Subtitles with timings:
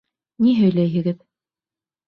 [0.45, 1.21] Ни һөйләйһегеҙ?